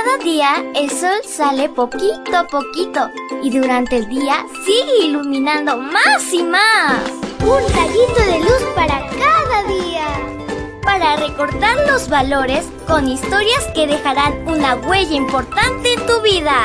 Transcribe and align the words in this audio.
Cada 0.00 0.22
día 0.22 0.64
el 0.76 0.90
sol 0.90 1.18
sale 1.24 1.68
poquito 1.70 2.36
a 2.36 2.46
poquito 2.46 3.10
y 3.42 3.50
durante 3.50 3.96
el 3.96 4.08
día 4.08 4.46
sigue 4.64 5.06
iluminando 5.06 5.76
más 5.76 6.32
y 6.32 6.44
más. 6.44 7.02
Un 7.40 7.74
rayito 7.74 8.20
de 8.30 8.38
luz 8.38 8.62
para 8.76 9.00
cada 9.08 9.64
día. 9.66 10.06
Para 10.84 11.16
recordar 11.16 11.76
los 11.88 12.08
valores 12.08 12.66
con 12.86 13.08
historias 13.08 13.66
que 13.74 13.88
dejarán 13.88 14.46
una 14.46 14.76
huella 14.76 15.16
importante 15.16 15.94
en 15.94 16.06
tu 16.06 16.22
vida. 16.22 16.62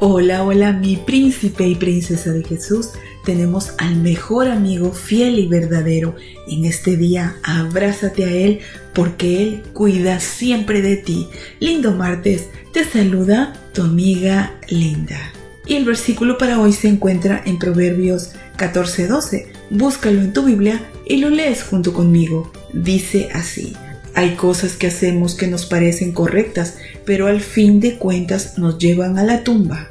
Hola, 0.00 0.42
hola, 0.42 0.72
mi 0.72 0.96
príncipe 0.96 1.64
y 1.64 1.76
princesa 1.76 2.32
de 2.32 2.42
Jesús. 2.42 2.90
Tenemos 3.24 3.72
al 3.78 3.96
mejor 3.96 4.48
amigo 4.48 4.92
fiel 4.92 5.38
y 5.38 5.46
verdadero. 5.46 6.14
En 6.46 6.66
este 6.66 6.96
día, 6.96 7.36
abrázate 7.42 8.24
a 8.24 8.30
Él 8.30 8.60
porque 8.92 9.42
Él 9.42 9.62
cuida 9.72 10.20
siempre 10.20 10.82
de 10.82 10.96
ti. 10.96 11.28
Lindo 11.58 11.92
martes, 11.92 12.48
te 12.72 12.84
saluda 12.84 13.54
tu 13.72 13.82
amiga 13.82 14.54
Linda. 14.68 15.32
Y 15.66 15.76
el 15.76 15.86
versículo 15.86 16.36
para 16.36 16.60
hoy 16.60 16.72
se 16.72 16.88
encuentra 16.88 17.42
en 17.46 17.58
Proverbios 17.58 18.32
14:12. 18.58 19.46
Búscalo 19.70 20.20
en 20.20 20.34
tu 20.34 20.44
Biblia 20.44 20.82
y 21.06 21.16
lo 21.16 21.30
lees 21.30 21.62
junto 21.62 21.94
conmigo. 21.94 22.52
Dice 22.74 23.30
así. 23.32 23.74
Hay 24.14 24.36
cosas 24.36 24.74
que 24.74 24.88
hacemos 24.88 25.34
que 25.34 25.48
nos 25.48 25.66
parecen 25.66 26.12
correctas, 26.12 26.76
pero 27.04 27.26
al 27.26 27.40
fin 27.40 27.80
de 27.80 27.96
cuentas 27.96 28.58
nos 28.58 28.78
llevan 28.78 29.18
a 29.18 29.24
la 29.24 29.42
tumba. 29.42 29.88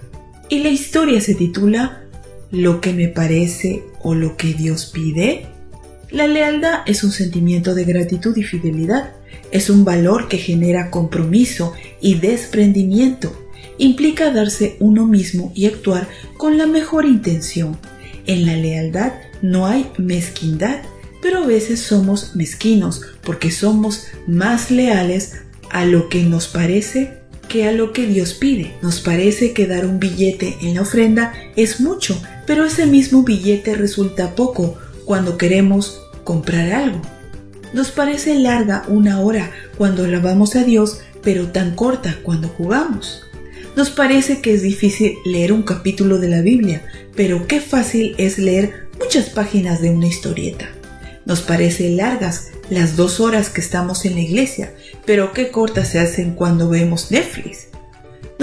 Y 0.50 0.60
la 0.60 0.70
historia 0.70 1.20
se 1.20 1.36
titula 1.36 2.03
Lo 2.54 2.82
que 2.82 2.94
me 2.94 3.08
parece 3.08 3.82
o 4.04 4.14
lo 4.14 4.38
que 4.38 4.54
Dios 4.54 4.86
pide. 4.94 5.48
La 6.12 6.28
lealtad 6.28 6.82
es 6.86 7.04
un 7.04 7.12
sentimiento 7.12 7.74
de 7.74 7.84
gratitud 7.84 8.38
y 8.38 8.44
fidelidad. 8.44 9.14
Es 9.50 9.72
un 9.72 9.84
valor 9.84 10.28
que 10.28 10.38
genera 10.38 10.92
compromiso 10.92 11.74
y 12.00 12.14
desprendimiento. 12.14 13.36
Implica 13.80 14.32
darse 14.32 14.78
uno 14.80 15.08
mismo 15.08 15.52
y 15.56 15.66
actuar 15.66 16.08
con 16.38 16.60
la 16.60 16.68
mejor 16.68 17.06
intención. 17.06 17.76
En 18.28 18.46
la 18.46 18.56
lealtad 18.56 19.14
no 19.42 19.66
hay 19.66 19.88
mezquindad, 19.98 20.84
pero 21.24 21.40
a 21.40 21.48
veces 21.48 21.80
somos 21.80 22.36
mezquinos 22.36 23.02
porque 23.24 23.50
somos 23.50 24.06
más 24.28 24.70
leales 24.70 25.42
a 25.72 25.86
lo 25.86 26.08
que 26.08 26.22
nos 26.22 26.48
parece 26.48 27.24
que 27.50 27.68
a 27.68 27.72
lo 27.72 27.94
que 27.94 28.06
Dios 28.06 28.36
pide. 28.36 28.74
Nos 28.84 29.00
parece 29.00 29.54
que 29.54 29.66
dar 29.66 29.88
un 29.88 30.00
billete 30.00 30.56
en 30.62 30.76
la 30.76 30.82
ofrenda 30.82 31.34
es 31.56 31.82
mucho, 31.82 32.20
pero 32.46 32.66
ese 32.66 32.86
mismo 32.86 33.24
billete 33.24 33.76
resulta 33.76 34.36
poco 34.36 34.78
cuando 35.06 35.38
queremos 35.38 36.02
comprar 36.24 36.72
algo. 36.72 37.02
Nos 37.74 37.92
parece 37.92 38.36
larga 38.36 38.84
una 38.88 39.20
hora 39.20 39.52
cuando 39.78 40.04
alabamos 40.04 40.56
a 40.56 40.64
Dios, 40.64 41.00
pero 41.24 41.48
tan 41.48 41.76
corta 41.76 42.18
cuando 42.24 42.48
jugamos. 42.48 43.24
Nos 43.76 43.90
parece 43.90 44.42
que 44.42 44.54
es 44.54 44.62
difícil 44.62 45.16
leer 45.26 45.52
un 45.52 45.64
capítulo 45.64 46.20
de 46.20 46.30
la 46.30 46.42
Biblia, 46.42 46.86
pero 47.16 47.48
qué 47.48 47.60
fácil 47.60 48.14
es 48.20 48.38
leer 48.38 48.88
muchas 49.00 49.30
páginas 49.30 49.82
de 49.82 49.90
una 49.90 50.08
historieta. 50.08 50.70
Nos 51.26 51.42
parece 51.42 51.90
largas 51.90 52.50
las 52.70 52.96
dos 52.96 53.20
horas 53.20 53.50
que 53.50 53.62
estamos 53.62 54.06
en 54.06 54.16
la 54.16 54.22
iglesia, 54.22 54.74
pero 55.06 55.34
qué 55.34 55.50
cortas 55.50 55.90
se 55.90 56.00
hacen 56.00 56.36
cuando 56.36 56.70
vemos 56.70 57.10
Netflix. 57.10 57.68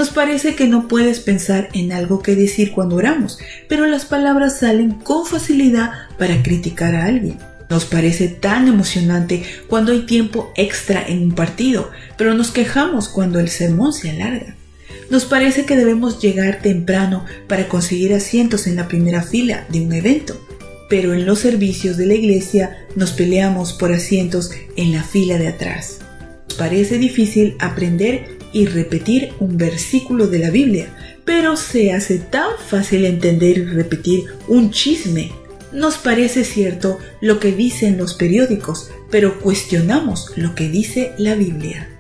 Nos 0.01 0.09
parece 0.09 0.55
que 0.55 0.67
no 0.67 0.89
puedes 0.89 1.21
pensar 1.21 1.69
en 1.75 1.93
algo 1.93 2.23
que 2.23 2.35
decir 2.35 2.73
cuando 2.73 2.97
oramos, 2.97 3.39
pero 3.69 3.87
las 3.87 4.07
palabras 4.07 4.61
salen 4.61 4.93
con 4.93 5.27
facilidad 5.27 5.91
para 6.19 6.43
criticar 6.43 6.95
a 6.95 7.05
alguien. 7.05 7.37
Nos 7.69 7.85
parece 7.85 8.29
tan 8.29 8.67
emocionante 8.67 9.43
cuando 9.69 9.93
hay 9.93 10.07
tiempo 10.07 10.55
extra 10.57 11.07
en 11.07 11.25
un 11.25 11.33
partido, 11.33 11.91
pero 12.17 12.33
nos 12.33 12.51
quejamos 12.51 13.11
cuando 13.11 13.41
el 13.41 13.51
sermón 13.51 13.93
se 13.93 14.09
alarga. 14.09 14.57
Nos 15.11 15.27
parece 15.27 15.67
que 15.67 15.77
debemos 15.77 16.19
llegar 16.19 16.63
temprano 16.63 17.27
para 17.47 17.69
conseguir 17.69 18.15
asientos 18.15 18.67
en 18.67 18.77
la 18.77 18.89
primera 18.89 19.21
fila 19.21 19.67
de 19.69 19.83
un 19.83 19.93
evento, 19.93 20.41
pero 20.89 21.13
en 21.13 21.27
los 21.27 21.41
servicios 21.41 21.99
de 21.99 22.07
la 22.07 22.15
iglesia 22.15 22.87
nos 22.97 23.11
peleamos 23.13 23.75
por 23.75 23.93
asientos 23.93 24.51
en 24.79 24.93
la 24.93 25.03
fila 25.03 25.37
de 25.37 25.49
atrás. 25.49 25.99
Nos 26.49 26.57
parece 26.57 26.97
difícil 26.97 27.55
aprender 27.59 28.40
y 28.53 28.67
repetir 28.67 29.33
un 29.41 29.57
versículo 29.57 30.27
de 30.27 30.39
la 30.39 30.51
Biblia, 30.51 30.89
pero 31.25 31.57
se 31.57 31.93
hace 31.93 32.19
tan 32.19 32.51
fácil 32.59 33.05
entender 33.05 33.59
y 33.59 33.65
repetir 33.65 34.25
un 34.49 34.71
chisme. 34.71 35.33
Nos 35.73 35.99
parece 35.99 36.45
cierto 36.45 36.99
lo 37.21 37.39
que 37.39 37.53
dicen 37.53 37.97
los 37.97 38.15
periódicos, 38.15 38.91
pero 39.11 39.39
cuestionamos 39.39 40.33
lo 40.37 40.55
que 40.55 40.69
dice 40.69 41.13
la 41.19 41.35
Biblia. 41.35 42.00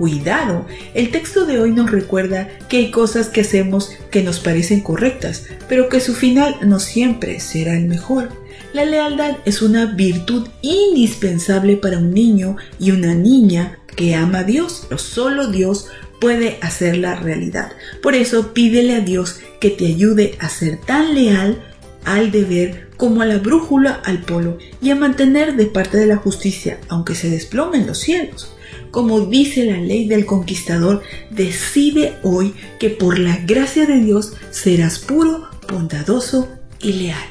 Cuidado, 0.00 0.64
el 0.94 1.10
texto 1.10 1.44
de 1.44 1.60
hoy 1.60 1.72
nos 1.72 1.90
recuerda 1.90 2.48
que 2.70 2.78
hay 2.78 2.90
cosas 2.90 3.28
que 3.28 3.42
hacemos 3.42 3.90
que 4.10 4.22
nos 4.22 4.40
parecen 4.40 4.80
correctas, 4.80 5.44
pero 5.68 5.90
que 5.90 6.00
su 6.00 6.14
final 6.14 6.56
no 6.62 6.80
siempre 6.80 7.38
será 7.38 7.76
el 7.76 7.84
mejor. 7.84 8.30
La 8.72 8.86
lealtad 8.86 9.36
es 9.44 9.60
una 9.60 9.84
virtud 9.84 10.48
indispensable 10.62 11.76
para 11.76 11.98
un 11.98 12.14
niño 12.14 12.56
y 12.78 12.92
una 12.92 13.14
niña 13.14 13.78
que 13.94 14.14
ama 14.14 14.38
a 14.38 14.44
Dios, 14.44 14.86
pero 14.88 14.98
solo 14.98 15.48
Dios 15.48 15.88
puede 16.18 16.56
hacerla 16.62 17.16
realidad. 17.16 17.70
Por 18.02 18.14
eso 18.14 18.54
pídele 18.54 18.94
a 18.94 19.00
Dios 19.00 19.40
que 19.60 19.68
te 19.68 19.84
ayude 19.84 20.38
a 20.40 20.48
ser 20.48 20.78
tan 20.78 21.14
leal 21.14 21.62
al 22.06 22.30
deber 22.30 22.88
como 22.96 23.20
a 23.20 23.26
la 23.26 23.36
brújula 23.36 24.00
al 24.02 24.22
polo 24.22 24.56
y 24.80 24.88
a 24.88 24.96
mantener 24.96 25.56
de 25.56 25.66
parte 25.66 25.98
de 25.98 26.06
la 26.06 26.16
justicia, 26.16 26.78
aunque 26.88 27.14
se 27.14 27.28
desplomen 27.28 27.86
los 27.86 27.98
cielos 27.98 28.54
como 28.90 29.20
dice 29.20 29.64
la 29.64 29.78
ley 29.78 30.08
del 30.08 30.26
conquistador, 30.26 31.02
decide 31.30 32.16
hoy 32.22 32.54
que 32.78 32.90
por 32.90 33.18
la 33.18 33.36
gracia 33.38 33.86
de 33.86 34.00
Dios 34.00 34.34
serás 34.50 34.98
puro, 34.98 35.48
bondadoso 35.70 36.48
y 36.80 36.94
leal. 36.94 37.28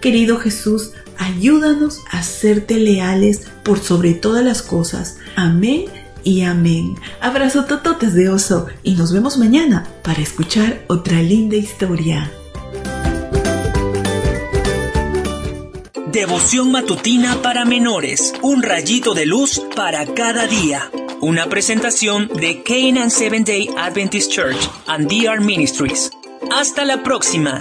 Querido 0.00 0.38
Jesús, 0.38 0.92
ayúdanos 1.18 2.00
a 2.10 2.22
serte 2.22 2.78
leales 2.78 3.42
por 3.62 3.78
sobre 3.78 4.14
todas 4.14 4.44
las 4.44 4.62
cosas. 4.62 5.18
Amén 5.36 5.84
y 6.24 6.42
amén. 6.42 6.96
Abrazo 7.20 7.64
tototes 7.64 8.14
de 8.14 8.28
oso 8.28 8.66
y 8.82 8.94
nos 8.94 9.12
vemos 9.12 9.38
mañana 9.38 9.86
para 10.02 10.20
escuchar 10.20 10.82
otra 10.88 11.22
linda 11.22 11.56
historia. 11.56 12.30
Devoción 16.14 16.70
matutina 16.70 17.42
para 17.42 17.64
menores. 17.64 18.34
Un 18.40 18.62
rayito 18.62 19.14
de 19.14 19.26
luz 19.26 19.60
para 19.74 20.06
cada 20.06 20.46
día. 20.46 20.88
Una 21.20 21.46
presentación 21.46 22.28
de 22.28 22.62
Canaan 22.62 23.10
Seventh 23.10 23.48
Day 23.48 23.68
Adventist 23.76 24.30
Church 24.30 24.70
and 24.86 25.08
DR 25.08 25.40
Ministries. 25.40 26.12
Hasta 26.52 26.84
la 26.84 27.02
próxima. 27.02 27.58